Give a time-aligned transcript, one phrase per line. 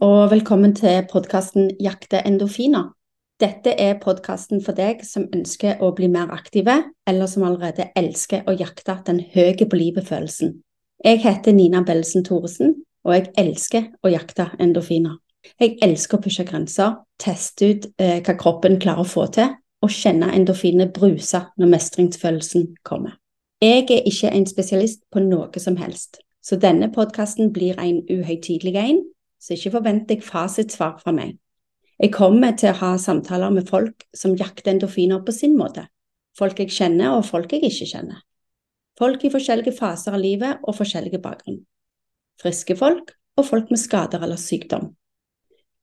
[0.00, 2.90] og velkommen til podkasten Jakte endorfiner.
[3.40, 6.74] Dette er podkasten for deg som ønsker å bli mer aktive,
[7.08, 10.52] eller som allerede elsker å jakte den høye på livet-følelsen.
[11.04, 12.74] Jeg heter Nina Bellesen Thoresen,
[13.08, 15.16] og jeg elsker å jakte endorfiner.
[15.60, 19.92] Jeg elsker å pushe grenser, teste ut eh, hva kroppen klarer å få til, og
[19.92, 23.16] kjenne endorfinene bruse når mestringsfølelsen kommer.
[23.64, 28.76] Jeg er ikke en spesialist på noe som helst, så denne podkasten blir en uhøytidelig
[28.76, 29.04] en
[29.46, 31.36] så ikke forvent deg fasitsvar fra meg.
[32.02, 35.86] Jeg kommer til å ha samtaler med folk som jakter endorfiner på sin måte.
[36.36, 38.18] Folk jeg kjenner, og folk jeg ikke kjenner.
[38.98, 41.62] Folk i forskjellige faser av livet og forskjellige bakgrunn.
[42.42, 44.90] Friske folk og folk med skader eller sykdom.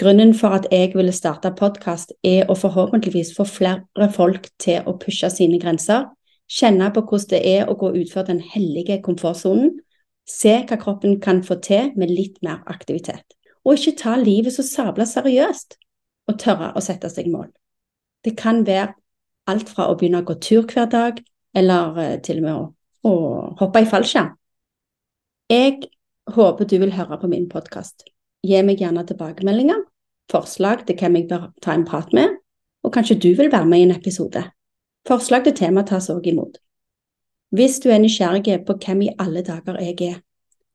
[0.00, 4.96] Grunnen for at jeg ville starte podkast, er å forhåpentligvis få flere folk til å
[4.98, 6.08] pushe sine grenser,
[6.50, 9.76] kjenne på hvordan det er å gå utfor den hellige komfortsonen,
[10.26, 14.64] se hva kroppen kan få til med litt mer aktivitet og ikke ta livet så
[14.64, 15.76] sabla seriøst,
[16.28, 17.48] og tørre å sette seg mål.
[18.24, 18.94] Det kan være
[19.50, 21.20] alt fra å begynne å gå tur hver dag,
[21.56, 22.64] eller uh, til og med å,
[23.08, 23.14] å
[23.60, 24.34] hoppe i fallskjerm.
[25.50, 25.90] Jeg
[26.30, 28.04] håper du vil høre på min podkast.
[28.46, 29.82] Gi meg gjerne tilbakemeldinger,
[30.30, 32.38] forslag til hvem jeg bør ta en prat med,
[32.86, 34.44] og kanskje du vil være med i en episode.
[35.08, 36.60] Forslag til tema tas også imot.
[37.50, 40.18] Hvis du er nysgjerrig på hvem i alle dager jeg er,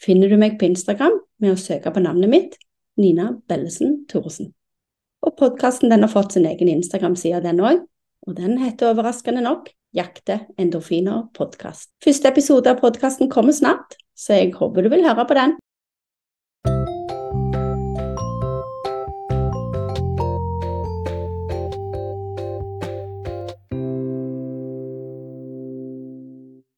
[0.00, 2.58] finner du meg på Instagram med å søke på navnet mitt
[2.98, 4.54] Nina Bellesen Thoresen.
[5.20, 7.84] Og podkasten har fått sin egen Instagram-side, den òg.
[8.26, 11.90] Og den heter overraskende nok Jakte endorfiner podkast.
[12.04, 15.56] Første episode av podkasten kommer snart, så jeg håper du vil høre på den.